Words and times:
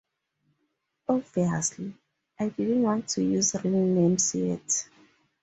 Obviously, 1.07 1.93
I 2.39 2.49
didn't 2.49 2.81
want 2.81 3.07
to 3.09 3.21
use 3.23 3.55
real 3.63 3.85
names 3.85 4.33
yet. 4.33 4.89